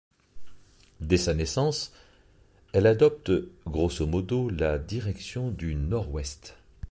Dès 0.99 1.17
sa 1.17 1.35
naissance, 1.35 1.93
elle 2.73 2.87
adopte 2.87 3.31
grosso 3.67 4.07
modo 4.07 4.49
la 4.49 4.79
direction 4.79 5.51
du 5.51 5.75
nord-ouest. 5.75 6.57